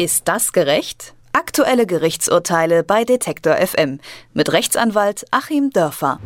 Ist 0.00 0.28
das 0.28 0.54
gerecht? 0.54 1.12
Aktuelle 1.34 1.84
Gerichtsurteile 1.84 2.84
bei 2.84 3.04
Detektor 3.04 3.56
FM 3.56 3.98
mit 4.32 4.50
Rechtsanwalt 4.50 5.26
Achim 5.30 5.68
Dörfer. 5.68 6.18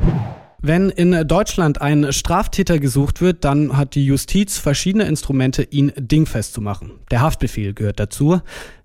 Wenn 0.62 0.90
in 0.90 1.27
Deutschland 1.27 1.82
ein 1.82 2.12
Straftäter 2.12 2.79
gesucht 2.79 3.21
wird, 3.21 3.45
dann 3.45 3.76
hat 3.76 3.96
die 3.96 4.06
Justiz 4.06 4.58
verschiedene 4.58 5.06
Instrumente, 5.06 5.64
ihn 5.64 5.92
dingfest 5.96 6.54
zu 6.54 6.60
machen. 6.60 7.00
Der 7.10 7.21
Haftbefehl 7.21 7.74
gehört 7.74 7.98
dazu. 7.98 8.41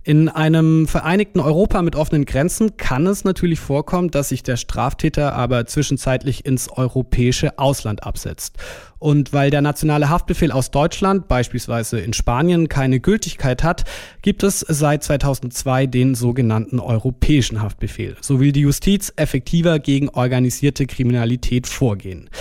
In 0.09 0.27
einem 0.27 0.87
vereinigten 0.87 1.39
Europa 1.39 1.83
mit 1.83 1.95
offenen 1.95 2.25
Grenzen 2.25 2.77
kann 2.77 3.05
es 3.05 3.25
natürlich 3.25 3.59
vorkommen, 3.59 4.09
dass 4.09 4.29
sich 4.29 4.41
der 4.41 4.57
Straftäter 4.57 5.35
aber 5.35 5.67
zwischenzeitlich 5.67 6.47
ins 6.47 6.67
europäische 6.67 7.59
Ausland 7.59 8.03
absetzt. 8.03 8.55
Und 8.97 9.33
weil 9.33 9.51
der 9.51 9.61
nationale 9.61 10.09
Haftbefehl 10.09 10.51
aus 10.51 10.71
Deutschland 10.71 11.27
beispielsweise 11.27 11.99
in 11.99 12.13
Spanien 12.13 12.69
keine 12.69 12.99
Gültigkeit 12.99 13.61
hat, 13.61 13.83
gibt 14.23 14.41
es 14.41 14.61
seit 14.61 15.03
2002 15.03 15.85
den 15.85 16.15
sogenannten 16.15 16.79
europäischen 16.79 17.61
Haftbefehl. 17.61 18.17
So 18.19 18.39
will 18.39 18.51
die 18.51 18.61
Justiz 18.61 19.13
effektiver 19.15 19.77
gegen 19.77 20.09
organisierte 20.09 20.87
Kriminalität 20.87 21.67
vorgehen. 21.67 22.31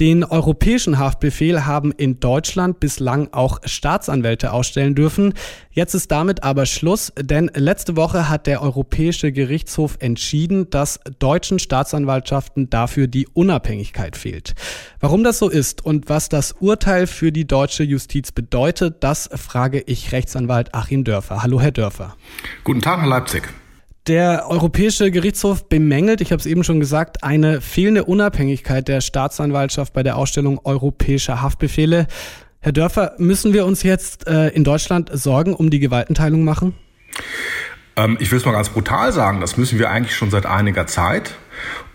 Den 0.00 0.22
europäischen 0.22 1.00
Haftbefehl 1.00 1.66
haben 1.66 1.90
in 1.90 2.20
Deutschland 2.20 2.78
bislang 2.78 3.30
auch 3.32 3.58
Staatsanwälte 3.64 4.52
ausstellen 4.52 4.94
dürfen. 4.94 5.34
Jetzt 5.72 5.94
ist 5.94 6.12
damit 6.12 6.44
aber 6.44 6.66
Schluss, 6.66 7.12
denn 7.20 7.50
letzte 7.52 7.96
Woche 7.96 8.28
hat 8.28 8.46
der 8.46 8.62
Europäische 8.62 9.32
Gerichtshof 9.32 9.96
entschieden, 9.98 10.70
dass 10.70 11.00
deutschen 11.18 11.58
Staatsanwaltschaften 11.58 12.70
dafür 12.70 13.08
die 13.08 13.26
Unabhängigkeit 13.26 14.16
fehlt. 14.16 14.54
Warum 15.00 15.24
das 15.24 15.40
so 15.40 15.48
ist 15.48 15.84
und 15.84 16.08
was 16.08 16.28
das 16.28 16.52
Urteil 16.52 17.08
für 17.08 17.32
die 17.32 17.48
deutsche 17.48 17.82
Justiz 17.82 18.30
bedeutet, 18.30 18.98
das 19.00 19.28
frage 19.34 19.80
ich 19.80 20.12
Rechtsanwalt 20.12 20.76
Achim 20.76 21.02
Dörfer. 21.02 21.42
Hallo, 21.42 21.60
Herr 21.60 21.72
Dörfer. 21.72 22.16
Guten 22.62 22.82
Tag, 22.82 23.00
Herr 23.00 23.08
Leipzig. 23.08 23.48
Der 24.08 24.48
Europäische 24.48 25.10
Gerichtshof 25.10 25.68
bemängelt, 25.68 26.22
ich 26.22 26.32
habe 26.32 26.40
es 26.40 26.46
eben 26.46 26.64
schon 26.64 26.80
gesagt, 26.80 27.22
eine 27.22 27.60
fehlende 27.60 28.04
Unabhängigkeit 28.04 28.88
der 28.88 29.02
Staatsanwaltschaft 29.02 29.92
bei 29.92 30.02
der 30.02 30.16
Ausstellung 30.16 30.58
europäischer 30.64 31.42
Haftbefehle. 31.42 32.06
Herr 32.60 32.72
Dörfer, 32.72 33.12
müssen 33.18 33.52
wir 33.52 33.66
uns 33.66 33.82
jetzt 33.82 34.26
äh, 34.26 34.48
in 34.48 34.64
Deutschland 34.64 35.10
Sorgen 35.12 35.52
um 35.52 35.68
die 35.68 35.78
Gewaltenteilung 35.78 36.42
machen? 36.42 36.74
Ähm, 37.96 38.16
ich 38.18 38.30
will 38.30 38.38
es 38.38 38.46
mal 38.46 38.52
ganz 38.52 38.70
brutal 38.70 39.12
sagen, 39.12 39.42
das 39.42 39.58
müssen 39.58 39.78
wir 39.78 39.90
eigentlich 39.90 40.16
schon 40.16 40.30
seit 40.30 40.46
einiger 40.46 40.86
Zeit. 40.86 41.34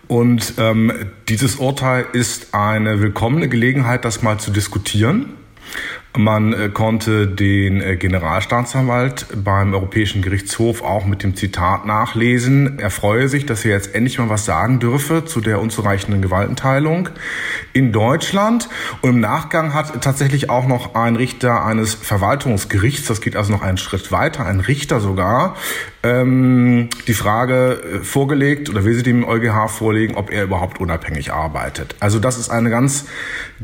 Und 0.06 0.54
ähm, 0.58 0.92
dieses 1.28 1.56
Urteil 1.56 2.06
ist 2.12 2.54
eine 2.54 3.00
willkommene 3.00 3.48
Gelegenheit, 3.48 4.04
das 4.04 4.22
mal 4.22 4.38
zu 4.38 4.52
diskutieren. 4.52 5.34
Man 6.16 6.52
äh, 6.52 6.68
konnte 6.68 7.26
den 7.26 7.80
äh, 7.80 7.96
Generalstaatsanwalt 7.96 9.26
beim 9.42 9.74
Europäischen 9.74 10.22
Gerichtshof 10.22 10.80
auch 10.80 11.06
mit 11.06 11.24
dem 11.24 11.34
Zitat 11.34 11.86
nachlesen. 11.86 12.78
Er 12.78 12.90
freue 12.90 13.28
sich, 13.28 13.46
dass 13.46 13.64
er 13.64 13.72
jetzt 13.72 13.96
endlich 13.96 14.20
mal 14.20 14.28
was 14.28 14.44
sagen 14.44 14.78
dürfe 14.78 15.24
zu 15.24 15.40
der 15.40 15.60
unzureichenden 15.60 16.22
Gewaltenteilung 16.22 17.08
in 17.72 17.90
Deutschland. 17.90 18.68
Und 19.02 19.10
im 19.10 19.20
Nachgang 19.20 19.74
hat 19.74 20.02
tatsächlich 20.02 20.50
auch 20.50 20.68
noch 20.68 20.94
ein 20.94 21.16
Richter 21.16 21.64
eines 21.64 21.94
Verwaltungsgerichts, 21.94 23.08
das 23.08 23.20
geht 23.20 23.34
also 23.34 23.50
noch 23.50 23.62
einen 23.62 23.78
Schritt 23.78 24.12
weiter, 24.12 24.46
ein 24.46 24.60
Richter 24.60 25.00
sogar, 25.00 25.56
ähm, 26.04 26.90
die 27.08 27.14
Frage 27.14 27.80
äh, 27.82 28.04
vorgelegt 28.04 28.70
oder 28.70 28.84
will 28.84 28.94
sie 28.94 29.02
dem 29.02 29.24
EuGH 29.24 29.68
vorlegen, 29.68 30.14
ob 30.14 30.30
er 30.30 30.44
überhaupt 30.44 30.78
unabhängig 30.78 31.32
arbeitet. 31.32 31.96
Also 31.98 32.20
das 32.20 32.38
ist 32.38 32.50
eine 32.50 32.70
ganz 32.70 33.06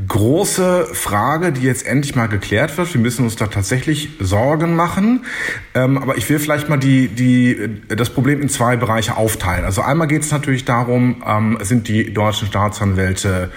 große 0.07 0.89
Frage, 0.91 1.53
die 1.53 1.61
jetzt 1.61 1.85
endlich 1.85 2.15
mal 2.15 2.27
geklärt 2.41 2.77
wird. 2.77 2.93
Wir 2.93 2.99
müssen 2.99 3.23
uns 3.23 3.35
da 3.35 3.47
tatsächlich 3.47 4.09
Sorgen 4.19 4.75
machen. 4.75 5.25
Ähm, 5.73 5.97
aber 5.97 6.17
ich 6.17 6.29
will 6.29 6.39
vielleicht 6.39 6.67
mal 6.67 6.77
die, 6.77 7.07
die, 7.07 7.81
das 7.87 8.09
Problem 8.09 8.41
in 8.41 8.49
zwei 8.49 8.75
Bereiche 8.75 9.15
aufteilen. 9.15 9.63
Also 9.63 9.81
einmal 9.81 10.07
geht 10.07 10.23
es 10.23 10.31
natürlich 10.31 10.65
darum, 10.65 11.23
ähm, 11.25 11.57
sind 11.61 11.87
die 11.87 12.13
deutschen 12.13 12.47
Staatsanwälte 12.47 13.51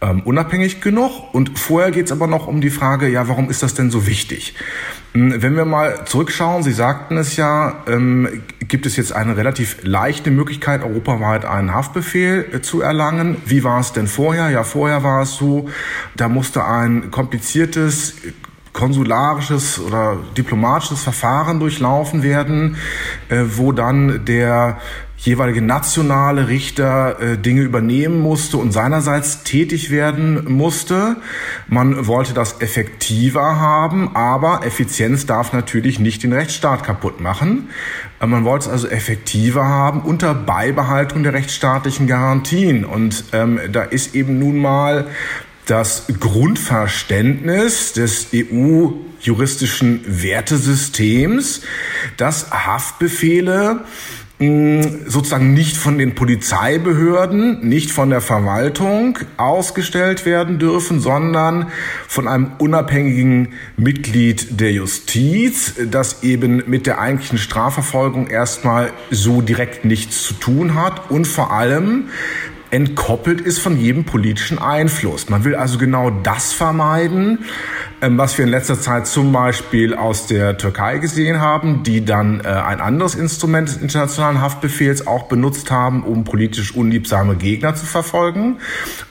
ähm, 0.00 0.22
unabhängig 0.22 0.80
genug? 0.80 1.34
Und 1.34 1.58
vorher 1.58 1.90
geht 1.90 2.06
es 2.06 2.12
aber 2.12 2.26
noch 2.26 2.46
um 2.46 2.60
die 2.60 2.70
Frage, 2.70 3.08
ja, 3.08 3.28
warum 3.28 3.50
ist 3.50 3.62
das 3.62 3.74
denn 3.74 3.90
so 3.90 4.06
wichtig? 4.06 4.54
Hm, 5.14 5.42
wenn 5.42 5.56
wir 5.56 5.64
mal 5.64 6.04
zurückschauen, 6.06 6.62
Sie 6.62 6.72
sagten 6.72 7.16
es 7.16 7.36
ja, 7.36 7.82
ähm, 7.86 8.42
gibt 8.60 8.86
es 8.86 8.96
jetzt 8.96 9.12
eine 9.12 9.36
relativ 9.36 9.78
leichte 9.82 10.30
Möglichkeit, 10.30 10.82
europaweit 10.82 11.44
einen 11.44 11.72
Haftbefehl 11.72 12.46
äh, 12.52 12.60
zu 12.60 12.80
erlangen. 12.80 13.36
Wie 13.46 13.64
war 13.64 13.80
es 13.80 13.92
denn 13.92 14.06
vorher? 14.06 14.50
Ja, 14.50 14.64
vorher 14.64 15.02
war 15.02 15.22
es 15.22 15.34
so, 15.34 15.68
da 16.16 16.28
musste 16.28 16.64
ein 16.64 17.10
kompliziertes 17.10 18.16
konsularisches 18.74 19.78
oder 19.78 20.18
diplomatisches 20.36 21.02
Verfahren 21.02 21.60
durchlaufen 21.60 22.22
werden, 22.22 22.76
äh, 23.28 23.44
wo 23.54 23.72
dann 23.72 24.24
der 24.24 24.78
jeweilige 25.24 25.62
nationale 25.62 26.48
Richter 26.48 27.18
äh, 27.18 27.38
Dinge 27.38 27.62
übernehmen 27.62 28.20
musste 28.20 28.58
und 28.58 28.72
seinerseits 28.72 29.42
tätig 29.42 29.90
werden 29.90 30.52
musste. 30.52 31.16
Man 31.66 32.06
wollte 32.06 32.34
das 32.34 32.60
effektiver 32.60 33.58
haben, 33.58 34.14
aber 34.14 34.66
Effizienz 34.66 35.24
darf 35.24 35.54
natürlich 35.54 35.98
nicht 35.98 36.22
den 36.22 36.34
Rechtsstaat 36.34 36.84
kaputt 36.84 37.20
machen. 37.20 37.70
Äh, 38.20 38.26
man 38.26 38.44
wollte 38.44 38.66
es 38.66 38.70
also 38.70 38.88
effektiver 38.88 39.64
haben 39.64 40.02
unter 40.02 40.34
Beibehaltung 40.34 41.22
der 41.22 41.32
rechtsstaatlichen 41.32 42.06
Garantien. 42.06 42.84
Und 42.84 43.24
ähm, 43.32 43.58
da 43.72 43.82
ist 43.82 44.14
eben 44.14 44.38
nun 44.38 44.58
mal 44.58 45.06
das 45.64 46.04
Grundverständnis 46.20 47.94
des 47.94 48.28
EU-juristischen 48.34 50.02
Wertesystems, 50.06 51.62
dass 52.18 52.50
Haftbefehle 52.50 53.84
sozusagen 55.06 55.54
nicht 55.54 55.76
von 55.76 55.98
den 55.98 56.14
Polizeibehörden, 56.14 57.66
nicht 57.66 57.90
von 57.90 58.10
der 58.10 58.20
Verwaltung 58.20 59.18
ausgestellt 59.36 60.26
werden 60.26 60.58
dürfen, 60.58 61.00
sondern 61.00 61.68
von 62.08 62.28
einem 62.28 62.52
unabhängigen 62.58 63.54
Mitglied 63.76 64.60
der 64.60 64.72
Justiz, 64.72 65.74
das 65.90 66.22
eben 66.22 66.62
mit 66.66 66.86
der 66.86 66.98
eigentlichen 66.98 67.38
Strafverfolgung 67.38 68.28
erstmal 68.28 68.92
so 69.10 69.40
direkt 69.40 69.84
nichts 69.84 70.22
zu 70.22 70.34
tun 70.34 70.74
hat 70.74 71.10
und 71.10 71.26
vor 71.26 71.52
allem 71.52 72.08
entkoppelt 72.70 73.40
ist 73.40 73.60
von 73.60 73.78
jedem 73.78 74.04
politischen 74.04 74.58
Einfluss. 74.58 75.28
Man 75.28 75.44
will 75.44 75.54
also 75.54 75.78
genau 75.78 76.10
das 76.10 76.52
vermeiden, 76.52 77.44
was 78.10 78.36
wir 78.36 78.44
in 78.44 78.50
letzter 78.50 78.80
Zeit 78.80 79.06
zum 79.06 79.32
Beispiel 79.32 79.94
aus 79.94 80.26
der 80.26 80.58
Türkei 80.58 80.98
gesehen 80.98 81.40
haben, 81.40 81.82
die 81.82 82.04
dann 82.04 82.40
äh, 82.40 82.48
ein 82.48 82.80
anderes 82.80 83.14
Instrument 83.14 83.68
des 83.68 83.76
internationalen 83.78 84.40
Haftbefehls 84.40 85.06
auch 85.06 85.24
benutzt 85.24 85.70
haben, 85.70 86.02
um 86.02 86.24
politisch 86.24 86.74
unliebsame 86.74 87.36
Gegner 87.36 87.74
zu 87.74 87.86
verfolgen. 87.86 88.58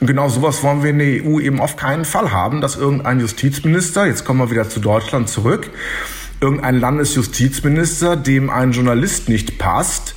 Und 0.00 0.06
genau 0.06 0.28
sowas 0.28 0.62
wollen 0.62 0.82
wir 0.82 0.90
in 0.90 0.98
der 0.98 1.24
EU 1.24 1.40
eben 1.40 1.60
auf 1.60 1.76
keinen 1.76 2.04
Fall 2.04 2.32
haben, 2.32 2.60
dass 2.60 2.76
irgendein 2.76 3.20
Justizminister, 3.20 4.06
jetzt 4.06 4.24
kommen 4.24 4.40
wir 4.40 4.50
wieder 4.50 4.68
zu 4.68 4.80
Deutschland 4.80 5.28
zurück, 5.28 5.70
irgendein 6.40 6.78
Landesjustizminister, 6.78 8.16
dem 8.16 8.50
ein 8.50 8.72
Journalist 8.72 9.28
nicht 9.28 9.58
passt, 9.58 10.14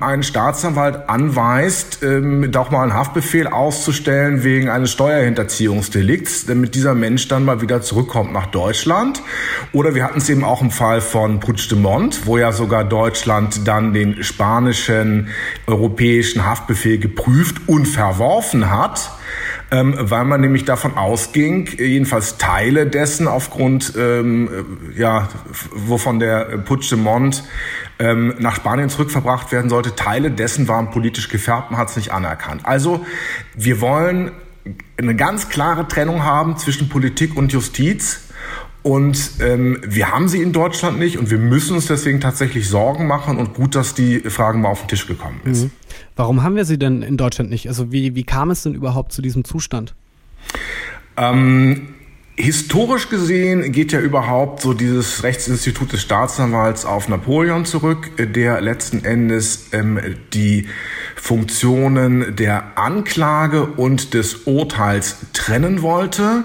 ein 0.00 0.22
Staatsanwalt 0.22 1.08
anweist, 1.08 2.02
ähm, 2.02 2.50
doch 2.52 2.70
mal 2.70 2.82
einen 2.82 2.94
Haftbefehl 2.94 3.48
auszustellen 3.48 4.44
wegen 4.44 4.68
eines 4.68 4.92
Steuerhinterziehungsdelikts, 4.92 6.46
damit 6.46 6.74
dieser 6.74 6.94
Mensch 6.94 7.26
dann 7.28 7.44
mal 7.44 7.60
wieder 7.60 7.82
zurückkommt 7.82 8.32
nach 8.32 8.46
Deutschland. 8.46 9.22
Oder 9.72 9.94
wir 9.94 10.04
hatten 10.04 10.18
es 10.18 10.28
eben 10.28 10.44
auch 10.44 10.62
im 10.62 10.70
Fall 10.70 11.00
von 11.00 11.40
Puigdemont, 11.40 12.26
wo 12.26 12.38
ja 12.38 12.52
sogar 12.52 12.84
Deutschland 12.84 13.66
dann 13.66 13.92
den 13.92 14.22
spanischen 14.22 15.28
europäischen 15.66 16.46
Haftbefehl 16.46 16.98
geprüft 16.98 17.56
und 17.66 17.86
verworfen 17.86 18.70
hat 18.70 19.17
ähm, 19.70 19.94
weil 19.98 20.24
man 20.24 20.40
nämlich 20.40 20.64
davon 20.64 20.96
ausging, 20.96 21.68
jedenfalls 21.78 22.38
Teile 22.38 22.86
dessen 22.86 23.28
aufgrund, 23.28 23.92
ähm, 23.98 24.48
ja, 24.96 25.28
wovon 25.72 26.18
der 26.20 26.58
Puigdemont 26.58 27.44
ähm, 27.98 28.34
nach 28.38 28.56
Spanien 28.56 28.88
zurückverbracht 28.88 29.52
werden 29.52 29.68
sollte, 29.68 29.94
Teile 29.94 30.30
dessen 30.30 30.68
waren 30.68 30.90
politisch 30.90 31.28
gefärbt, 31.28 31.70
man 31.70 31.78
hat 31.78 31.90
es 31.90 31.96
nicht 31.96 32.12
anerkannt. 32.12 32.64
Also 32.64 33.04
wir 33.54 33.80
wollen 33.80 34.30
eine 34.96 35.14
ganz 35.16 35.48
klare 35.48 35.86
Trennung 35.86 36.24
haben 36.24 36.56
zwischen 36.56 36.88
Politik 36.88 37.36
und 37.36 37.52
Justiz. 37.52 38.27
Und 38.82 39.32
ähm, 39.40 39.78
wir 39.86 40.12
haben 40.12 40.28
sie 40.28 40.40
in 40.40 40.52
Deutschland 40.52 40.98
nicht 40.98 41.18
und 41.18 41.30
wir 41.30 41.38
müssen 41.38 41.74
uns 41.74 41.86
deswegen 41.86 42.20
tatsächlich 42.20 42.68
Sorgen 42.68 43.06
machen 43.06 43.38
und 43.38 43.54
gut, 43.54 43.74
dass 43.74 43.94
die 43.94 44.20
Fragen 44.20 44.60
mal 44.60 44.68
auf 44.68 44.80
den 44.80 44.88
Tisch 44.88 45.06
gekommen 45.06 45.40
ist. 45.44 45.64
Mhm. 45.64 45.70
Warum 46.16 46.42
haben 46.42 46.56
wir 46.56 46.64
sie 46.64 46.78
denn 46.78 47.02
in 47.02 47.16
Deutschland 47.16 47.50
nicht? 47.50 47.68
Also 47.68 47.92
wie, 47.92 48.14
wie 48.14 48.24
kam 48.24 48.50
es 48.50 48.62
denn 48.62 48.74
überhaupt 48.74 49.12
zu 49.12 49.20
diesem 49.20 49.44
Zustand? 49.44 49.94
Ähm, 51.16 51.88
historisch 52.36 53.08
gesehen 53.08 53.72
geht 53.72 53.90
ja 53.90 54.00
überhaupt 54.00 54.62
so 54.62 54.72
dieses 54.72 55.24
Rechtsinstitut 55.24 55.92
des 55.92 56.02
Staatsanwalts 56.02 56.84
auf 56.84 57.08
Napoleon 57.08 57.64
zurück, 57.64 58.10
der 58.16 58.60
letzten 58.60 59.04
Endes 59.04 59.66
ähm, 59.72 59.98
die 60.32 60.68
Funktionen 61.16 62.36
der 62.36 62.78
Anklage 62.78 63.66
und 63.66 64.14
des 64.14 64.46
Urteils 64.46 65.16
trennen 65.48 65.82
wollte. 65.82 66.44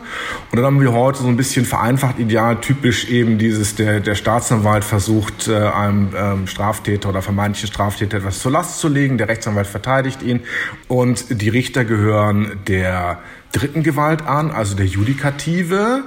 Und 0.51 0.57
dann 0.57 0.65
haben 0.65 0.81
wir 0.81 0.93
heute 0.93 1.19
so 1.19 1.27
ein 1.27 1.35
bisschen 1.35 1.65
vereinfacht 1.65 2.19
idealtypisch 2.19 3.09
eben 3.09 3.37
dieses, 3.37 3.75
der, 3.75 3.99
der 3.99 4.15
Staatsanwalt 4.15 4.83
versucht, 4.83 5.47
äh, 5.47 5.55
einem 5.55 6.13
ähm, 6.15 6.47
Straftäter 6.47 7.09
oder 7.09 7.21
vermeintlichen 7.21 7.67
Straftäter 7.67 8.17
etwas 8.17 8.39
zur 8.39 8.51
Last 8.51 8.79
zu 8.79 8.87
legen, 8.87 9.17
der 9.17 9.27
Rechtsanwalt 9.27 9.67
verteidigt 9.67 10.23
ihn 10.23 10.41
und 10.87 11.41
die 11.41 11.49
Richter 11.49 11.83
gehören 11.83 12.59
der 12.67 13.19
dritten 13.51 13.83
Gewalt 13.83 14.25
an, 14.25 14.51
also 14.51 14.75
der 14.75 14.85
Judikative. 14.85 16.03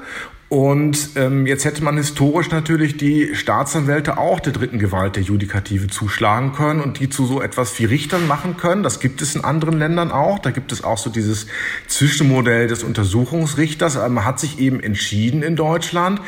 Und 0.48 1.10
ähm, 1.16 1.44
jetzt 1.46 1.64
hätte 1.64 1.82
man 1.82 1.96
historisch 1.96 2.50
natürlich 2.50 2.96
die 2.96 3.34
Staatsanwälte 3.34 4.16
auch 4.16 4.38
der 4.38 4.52
dritten 4.52 4.78
Gewalt 4.78 5.16
der 5.16 5.25
Judikative 5.25 5.88
zuschlagen 5.88 6.52
können 6.52 6.81
und 6.81 7.00
die 7.00 7.10
zu 7.10 7.26
so 7.26 7.43
etwas 7.43 7.76
wie 7.81 7.84
Richtern 7.84 8.28
machen 8.28 8.56
können. 8.56 8.84
Das 8.84 9.00
gibt 9.00 9.20
es 9.22 9.34
in 9.34 9.43
anderen 9.43 9.76
Ländern 9.76 10.12
auch. 10.12 10.38
Da 10.38 10.52
gibt 10.52 10.70
es 10.70 10.84
auch 10.84 10.98
so 10.98 11.10
dieses 11.10 11.48
Zwischenmodell 11.88 12.69
des 12.69 12.84
Untersuchungsrichters. 12.84 13.96
Aber 13.96 14.08
man 14.08 14.25
hat 14.25 14.38
sich 14.38 14.60
eben 14.60 14.78
entschieden 14.78 15.43
in 15.43 15.56
Deutschland, 15.56 16.20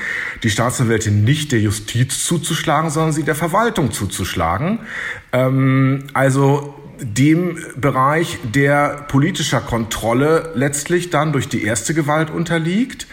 die 0.42 0.50
Staatsanwälte 0.50 1.12
nicht 1.12 1.52
der 1.52 1.60
Justiz 1.60 2.24
zuzuschlagen, 2.24 2.90
sondern 2.90 3.12
sie 3.12 3.22
der 3.22 3.36
Verwaltung 3.36 3.92
zuzuschlagen. 3.92 4.80
Ähm, 5.32 6.08
also 6.12 6.74
dem 7.00 7.58
Bereich 7.76 8.38
der 8.42 9.06
politischer 9.08 9.60
Kontrolle 9.60 10.50
letztlich 10.54 11.10
dann 11.10 11.32
durch 11.32 11.48
die 11.48 11.62
erste 11.62 11.94
Gewalt 11.94 12.30
unterliegt. 12.30 13.06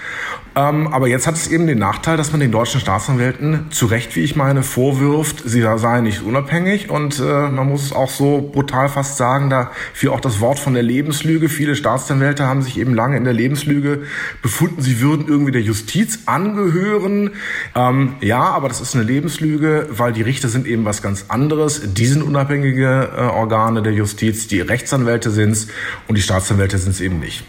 Ähm, 0.58 0.88
aber 0.88 1.08
jetzt 1.08 1.28
hat 1.28 1.36
es 1.36 1.50
eben 1.50 1.68
den 1.68 1.80
Nachteil, 1.80 2.16
dass 2.16 2.32
man 2.32 2.40
den 2.40 2.52
deutschen 2.52 2.80
Staatsanwälten 2.80 3.72
zu 3.72 3.88
Recht, 3.88 4.16
wie 4.16 4.22
ich 4.22 4.38
meine, 4.38 4.64
vorwirft, 4.64 5.44
sie 5.44 5.62
seien 5.62 6.06
nicht 6.06 6.24
unabhängig. 6.24 6.90
Und 6.90 7.20
äh, 7.20 7.50
man 7.50 7.68
muss 7.68 7.84
es 7.84 7.92
auch 7.92 8.10
so 8.10 8.50
brutal 8.54 8.88
fast 8.88 9.18
sagen, 9.18 9.50
da 9.50 9.72
fiel 9.94 10.10
auch 10.10 10.22
das 10.22 10.40
Wort 10.40 10.58
von 10.58 10.74
der 10.74 10.84
Lebenslüge. 10.84 11.50
Viele 11.50 11.76
Staatsanwälte 11.76 12.48
haben 12.48 12.62
sich 12.62 12.80
eben 12.80 12.94
lange 12.94 13.18
in 13.18 13.26
der 13.26 13.34
Lebenslüge 13.34 14.04
befunden, 14.42 14.82
sie 14.82 15.02
würden 15.02 15.28
irgendwie 15.28 15.52
der 15.52 15.62
Justiz 15.62 16.20
angehören. 16.26 17.32
Ähm, 17.76 18.14
ja, 18.22 18.44
aber 18.44 18.70
das 18.70 18.80
ist 18.80 18.96
eine 18.96 19.04
Lebenslüge, 19.04 19.88
weil 19.90 20.14
die 20.14 20.22
Richter 20.22 20.48
sind 20.48 20.68
eben 20.68 20.86
was 20.86 21.02
ganz 21.02 21.26
anderes. 21.28 21.82
Die 21.94 22.06
sind 22.06 22.24
unabhängige 22.24 23.10
äh, 23.14 23.22
Organe 23.22 23.75
der 23.82 23.94
Justiz, 23.94 24.48
die 24.48 24.62
Rechtsanwälte 24.62 25.32
sind 25.32 25.52
es 25.52 25.68
und 26.08 26.16
die 26.16 26.22
Staatsanwälte 26.22 26.78
sind 26.78 26.92
es 26.92 27.02
eben 27.02 27.20
nicht. 27.20 27.44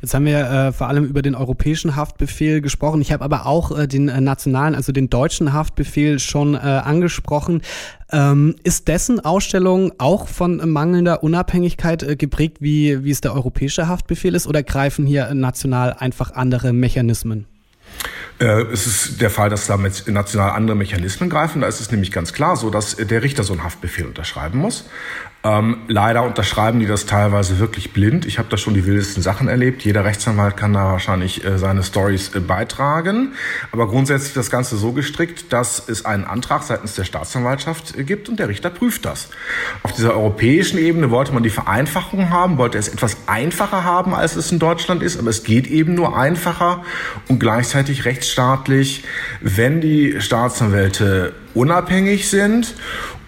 Jetzt 0.00 0.14
haben 0.14 0.26
wir 0.26 0.38
äh, 0.38 0.72
vor 0.72 0.86
allem 0.86 1.04
über 1.04 1.22
den 1.22 1.34
europäischen 1.34 1.96
Haftbefehl 1.96 2.60
gesprochen. 2.60 3.00
Ich 3.00 3.10
habe 3.10 3.24
aber 3.24 3.46
auch 3.46 3.76
äh, 3.76 3.88
den 3.88 4.08
äh, 4.08 4.20
nationalen, 4.20 4.76
also 4.76 4.92
den 4.92 5.10
deutschen 5.10 5.52
Haftbefehl 5.52 6.20
schon 6.20 6.54
äh, 6.54 6.58
angesprochen. 6.58 7.62
Ähm, 8.12 8.54
ist 8.62 8.86
dessen 8.86 9.18
Ausstellung 9.18 9.92
auch 9.98 10.28
von 10.28 10.70
mangelnder 10.70 11.24
Unabhängigkeit 11.24 12.04
äh, 12.04 12.14
geprägt, 12.14 12.58
wie, 12.60 13.02
wie 13.02 13.10
es 13.10 13.20
der 13.20 13.34
europäische 13.34 13.88
Haftbefehl 13.88 14.36
ist, 14.36 14.46
oder 14.46 14.62
greifen 14.62 15.04
hier 15.04 15.34
national 15.34 15.94
einfach 15.94 16.30
andere 16.30 16.72
Mechanismen? 16.72 17.46
Äh, 18.38 18.62
es 18.72 18.86
ist 18.86 19.20
der 19.20 19.30
Fall, 19.30 19.50
dass 19.50 19.66
damit 19.66 20.04
national 20.06 20.50
andere 20.50 20.76
Mechanismen 20.76 21.28
greifen. 21.28 21.62
Da 21.62 21.66
ist 21.66 21.80
es 21.80 21.90
nämlich 21.90 22.12
ganz 22.12 22.32
klar 22.32 22.56
so, 22.56 22.70
dass 22.70 22.94
der 22.94 23.22
Richter 23.24 23.42
so 23.42 23.52
einen 23.52 23.64
Haftbefehl 23.64 24.06
unterschreiben 24.06 24.60
muss. 24.60 24.84
Ähm, 25.44 25.78
leider 25.86 26.24
unterschreiben 26.24 26.80
die 26.80 26.86
das 26.86 27.06
teilweise 27.06 27.60
wirklich 27.60 27.92
blind. 27.92 28.26
Ich 28.26 28.40
habe 28.40 28.48
da 28.48 28.56
schon 28.56 28.74
die 28.74 28.84
wildesten 28.86 29.22
Sachen 29.22 29.46
erlebt. 29.46 29.82
Jeder 29.82 30.04
Rechtsanwalt 30.04 30.56
kann 30.56 30.72
da 30.72 30.90
wahrscheinlich 30.90 31.44
äh, 31.44 31.58
seine 31.58 31.84
Stories 31.84 32.34
äh, 32.34 32.40
beitragen. 32.40 33.34
Aber 33.70 33.86
grundsätzlich 33.86 34.34
das 34.34 34.50
Ganze 34.50 34.76
so 34.76 34.92
gestrickt, 34.92 35.52
dass 35.52 35.88
es 35.88 36.04
einen 36.04 36.24
Antrag 36.24 36.64
seitens 36.64 36.96
der 36.96 37.04
Staatsanwaltschaft 37.04 37.96
äh, 37.96 38.02
gibt 38.02 38.28
und 38.28 38.40
der 38.40 38.48
Richter 38.48 38.70
prüft 38.70 39.04
das. 39.04 39.28
Auf 39.84 39.92
dieser 39.92 40.14
europäischen 40.14 40.76
Ebene 40.76 41.12
wollte 41.12 41.32
man 41.32 41.44
die 41.44 41.50
Vereinfachung 41.50 42.30
haben, 42.30 42.58
wollte 42.58 42.76
es 42.76 42.88
etwas 42.88 43.16
einfacher 43.26 43.84
haben, 43.84 44.14
als 44.14 44.34
es 44.34 44.50
in 44.50 44.58
Deutschland 44.58 45.04
ist. 45.04 45.20
Aber 45.20 45.30
es 45.30 45.44
geht 45.44 45.68
eben 45.68 45.94
nur 45.94 46.18
einfacher 46.18 46.82
und 47.28 47.38
gleichzeitig 47.38 48.04
rechtsstaatlich, 48.04 49.04
wenn 49.40 49.80
die 49.80 50.20
Staatsanwälte 50.20 51.32
unabhängig 51.54 52.28
sind 52.28 52.74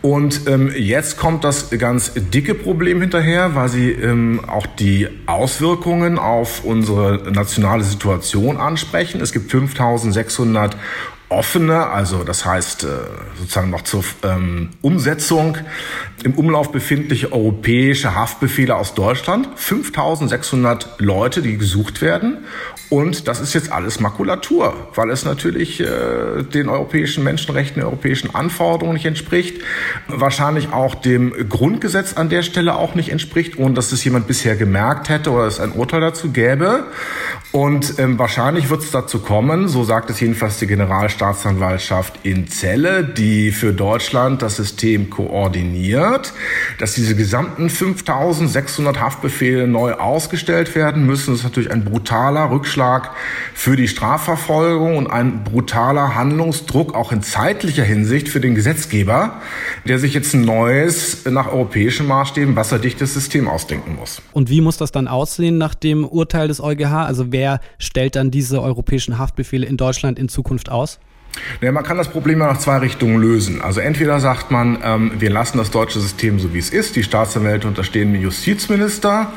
und 0.03 0.49
ähm, 0.49 0.73
jetzt 0.75 1.19
kommt 1.19 1.45
das 1.45 1.69
ganz 1.71 2.13
dicke 2.15 2.55
Problem 2.55 3.03
hinterher, 3.03 3.55
weil 3.55 3.69
sie 3.69 3.91
ähm, 3.91 4.41
auch 4.47 4.67
die 4.67 5.09
Auswirkungen 5.27 6.19
auf 6.19 6.65
unsere 6.65 7.31
nationale 7.31 7.85
Situation 7.85 8.57
ansprechen. 8.57 9.21
Es 9.21 9.33
gibt 9.33 9.51
5600 9.51 10.77
offene, 11.31 11.87
also 11.87 12.25
das 12.25 12.45
heißt 12.45 12.85
äh, 12.85 12.89
sozusagen 13.39 13.71
noch 13.71 13.83
zur 13.83 14.05
ähm, 14.25 14.71
Umsetzung 14.83 15.57
im 16.25 16.35
Umlauf 16.35 16.73
befindliche 16.73 17.33
europäische 17.33 18.15
Haftbefehle 18.15 18.75
aus 18.75 18.95
Deutschland. 18.95 19.49
5600 19.55 20.97
Leute, 20.99 21.41
die 21.41 21.57
gesucht 21.57 22.03
werden. 22.03 22.39
Und 22.91 23.29
das 23.29 23.41
ist 23.41 23.55
jetzt 23.55 23.71
alles 23.71 24.01
Makulatur, 24.01 24.89
weil 24.97 25.11
es 25.11 25.25
natürlich 25.25 25.79
äh, 25.81 26.43
den 26.43 26.69
europäischen 26.69 27.23
Menschenrechten, 27.23 27.77
den 27.77 27.85
europäischen 27.85 28.35
Anforderungen 28.35 28.95
nicht 28.95 29.07
entspricht. 29.07 29.63
Wahrscheinlich 30.09 30.73
auch 30.73 30.97
dem 30.97 31.33
Grundgesetz 31.49 32.15
an 32.15 32.29
der 32.29 32.43
Stelle 32.43 32.75
auch 32.75 32.97
nicht 32.97 33.11
entspricht, 33.11 33.57
ohne 33.57 33.75
dass 33.75 33.93
es 33.93 34.03
jemand 34.03 34.27
bisher 34.27 34.57
gemerkt 34.57 35.09
hätte 35.09 35.31
oder 35.31 35.47
es 35.47 35.61
ein 35.61 35.71
Urteil 35.71 36.01
dazu 36.01 36.33
gäbe. 36.33 36.87
Und 37.53 37.99
ähm, 37.99 38.17
wahrscheinlich 38.17 38.71
wird 38.71 38.83
es 38.83 38.93
dazu 38.93 39.19
kommen, 39.19 39.67
so 39.67 39.83
sagt 39.83 40.09
es 40.09 40.21
jedenfalls 40.21 40.61
die 40.61 40.69
Generalstaatsanwaltschaft 40.69 42.21
in 42.23 42.47
Celle, 42.47 43.03
die 43.03 43.51
für 43.51 43.73
Deutschland 43.73 44.41
das 44.41 44.55
System 44.55 45.11
koordiniert, 45.11 46.33
dass 46.79 46.95
diese 46.95 47.17
gesamten 47.17 47.69
5600 47.69 49.01
Haftbefehle 49.01 49.67
neu 49.67 49.95
ausgestellt 49.95 50.77
werden 50.77 51.05
müssen. 51.07 51.33
Das 51.33 51.41
ist 51.41 51.45
natürlich 51.45 51.73
ein 51.73 51.85
brutaler 51.85 52.53
Rückschlag 52.53 53.11
für 53.53 53.75
die 53.75 53.89
Strafverfolgung 53.89 54.97
und 54.97 55.09
ein 55.09 55.43
brutaler 55.43 56.15
Handlungsdruck 56.15 56.95
auch 56.95 57.11
in 57.11 57.23
zeitlicher 57.23 57.85
Hinsicht 57.85 58.29
für 58.29 58.41
den 58.41 58.55
Gesetzgeber, 58.55 59.41
der 59.89 59.99
sich 59.99 60.15
jetzt 60.15 60.35
ein 60.35 60.43
neues, 60.43 61.25
nach 61.25 61.49
europäischen 61.49 62.07
Maßstäben 62.07 62.55
wasserdichtes 62.55 63.13
System 63.13 63.49
ausdenken 63.49 63.97
muss. 63.97 64.23
Und 64.33 64.51
wie 64.51 64.61
muss 64.61 64.77
das 64.77 64.93
dann 64.93 65.09
aussehen 65.09 65.59
nach 65.59 65.75
dem 65.75 66.05
Urteil 66.05 66.47
des 66.47 66.61
EuGH? 66.61 66.93
Also 66.93 67.33
wer 67.33 67.40
wer 67.41 67.61
stellt 67.79 68.17
dann 68.17 68.31
diese 68.31 68.61
europäischen 68.61 69.19
Haftbefehle 69.19 69.67
in 69.67 69.79
Deutschland 69.79 70.19
in 70.19 70.29
Zukunft 70.29 70.69
aus? 70.71 71.01
Ja, 71.63 71.73
man 71.73 71.85
kann 71.85 71.97
das 71.97 72.09
Problem 72.09 72.41
ja 72.41 72.49
nach 72.49 72.59
zwei 72.59 72.79
Richtungen 72.79 73.19
lösen. 73.19 73.63
Also 73.63 73.81
entweder 73.81 74.21
sagt 74.21 74.51
man, 74.51 74.79
ähm, 74.85 75.13
wir 75.19 75.31
lassen 75.31 75.57
das 75.57 75.71
deutsche 75.71 76.01
System 76.01 76.39
so 76.39 76.53
wie 76.53 76.59
es 76.59 76.69
ist, 76.69 76.97
die 76.97 77.03
Staatsanwälte 77.03 77.67
unterstehen 77.67 78.13
dem 78.13 78.21
Justizminister. 78.21 79.33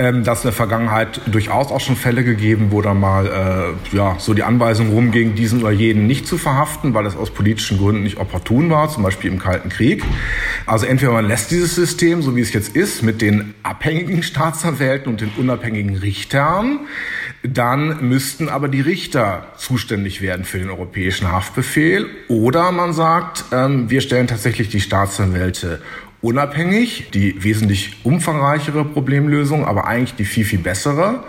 Ähm, 0.00 0.24
dass 0.24 0.38
in 0.38 0.44
der 0.44 0.52
Vergangenheit 0.54 1.20
durchaus 1.26 1.70
auch 1.70 1.80
schon 1.80 1.94
Fälle 1.94 2.24
gegeben, 2.24 2.68
wo 2.70 2.80
dann 2.80 2.98
mal 2.98 3.26
äh, 3.26 3.94
ja, 3.94 4.16
so 4.18 4.32
die 4.32 4.42
Anweisung 4.42 4.92
rumging, 4.92 5.34
diesen 5.34 5.60
oder 5.60 5.72
jeden 5.72 6.06
nicht 6.06 6.26
zu 6.26 6.38
verhaften, 6.38 6.94
weil 6.94 7.04
es 7.04 7.16
aus 7.16 7.30
politischen 7.30 7.76
Gründen 7.76 8.02
nicht 8.02 8.16
opportun 8.16 8.70
war, 8.70 8.88
zum 8.88 9.02
Beispiel 9.02 9.30
im 9.30 9.38
Kalten 9.38 9.68
Krieg. 9.68 10.02
Also 10.64 10.86
entweder 10.86 11.12
man 11.12 11.26
lässt 11.26 11.50
dieses 11.50 11.74
System, 11.74 12.22
so 12.22 12.34
wie 12.34 12.40
es 12.40 12.54
jetzt 12.54 12.74
ist, 12.74 13.02
mit 13.02 13.20
den 13.20 13.52
abhängigen 13.62 14.22
Staatsanwälten 14.30 15.12
und 15.12 15.20
den 15.20 15.32
unabhängigen 15.36 15.96
Richtern, 15.96 16.80
dann 17.42 18.06
müssten 18.08 18.48
aber 18.48 18.68
die 18.68 18.82
Richter 18.82 19.46
zuständig 19.56 20.20
werden 20.20 20.44
für 20.44 20.58
den 20.58 20.68
europäischen 20.68 21.32
Haftbefehl. 21.32 22.06
Oder 22.28 22.70
man 22.70 22.92
sagt, 22.92 23.44
ähm, 23.52 23.88
wir 23.88 24.00
stellen 24.02 24.26
tatsächlich 24.26 24.68
die 24.68 24.80
Staatsanwälte 24.80 25.80
unabhängig, 26.22 27.10
die 27.14 27.42
wesentlich 27.42 27.96
umfangreichere 28.04 28.84
Problemlösung, 28.84 29.64
aber 29.64 29.86
eigentlich 29.86 30.16
die 30.16 30.26
viel, 30.26 30.44
viel 30.44 30.58
bessere, 30.58 31.24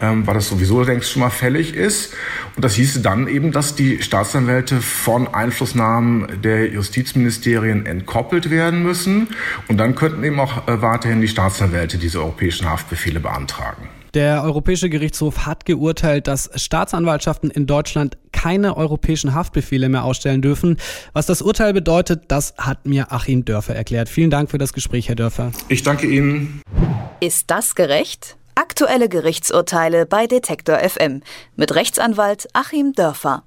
ähm, 0.00 0.26
weil 0.26 0.32
das 0.32 0.48
sowieso 0.48 0.82
längst 0.82 1.10
schon 1.10 1.20
mal 1.20 1.30
fällig 1.30 1.74
ist. 1.74 2.14
Und 2.56 2.64
das 2.64 2.74
hieße 2.76 3.02
dann 3.02 3.28
eben, 3.28 3.52
dass 3.52 3.74
die 3.74 4.02
Staatsanwälte 4.02 4.80
von 4.80 5.28
Einflussnahmen 5.28 6.40
der 6.42 6.70
Justizministerien 6.70 7.84
entkoppelt 7.84 8.48
werden 8.50 8.82
müssen. 8.82 9.28
Und 9.68 9.76
dann 9.76 9.94
könnten 9.94 10.24
eben 10.24 10.40
auch 10.40 10.66
äh, 10.68 10.80
weiterhin 10.80 11.20
die 11.20 11.28
Staatsanwälte 11.28 11.98
diese 11.98 12.20
europäischen 12.20 12.66
Haftbefehle 12.66 13.20
beantragen. 13.20 13.99
Der 14.14 14.42
Europäische 14.42 14.90
Gerichtshof 14.90 15.46
hat 15.46 15.64
geurteilt, 15.66 16.26
dass 16.26 16.50
Staatsanwaltschaften 16.54 17.50
in 17.50 17.66
Deutschland 17.66 18.18
keine 18.32 18.76
europäischen 18.76 19.34
Haftbefehle 19.34 19.88
mehr 19.88 20.04
ausstellen 20.04 20.42
dürfen. 20.42 20.78
Was 21.12 21.26
das 21.26 21.42
Urteil 21.42 21.72
bedeutet, 21.72 22.24
das 22.28 22.54
hat 22.58 22.86
mir 22.86 23.12
Achim 23.12 23.44
Dörfer 23.44 23.74
erklärt. 23.74 24.08
Vielen 24.08 24.30
Dank 24.30 24.50
für 24.50 24.58
das 24.58 24.72
Gespräch, 24.72 25.08
Herr 25.08 25.14
Dörfer. 25.14 25.52
Ich 25.68 25.82
danke 25.82 26.06
Ihnen. 26.06 26.62
Ist 27.20 27.50
das 27.50 27.74
gerecht? 27.74 28.36
Aktuelle 28.54 29.08
Gerichtsurteile 29.08 30.06
bei 30.06 30.26
Detektor 30.26 30.78
FM 30.78 31.22
mit 31.56 31.74
Rechtsanwalt 31.74 32.48
Achim 32.52 32.92
Dörfer. 32.92 33.44